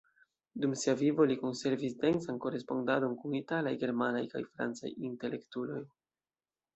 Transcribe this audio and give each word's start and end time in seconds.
Dum 0.61 0.71
sia 0.83 0.93
vivo 0.99 1.25
li 1.31 1.35
konservis 1.41 1.93
densan 2.05 2.39
korespondadon 2.45 3.13
kun 3.19 3.35
italaj, 3.41 3.73
germanaj 3.83 4.23
kaj 4.35 4.41
francaj 4.55 4.91
intelektuloj. 5.11 5.83